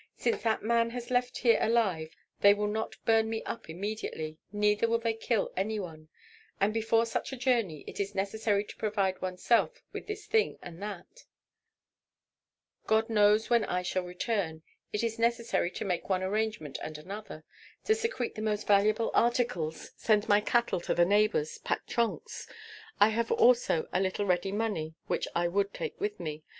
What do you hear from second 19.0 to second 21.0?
articles, send my cattle to